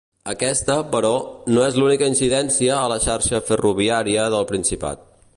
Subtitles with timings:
[0.31, 1.09] Aquesta, però,
[1.57, 5.05] no és l’única incidència a la xarxa ferroviària del Principat.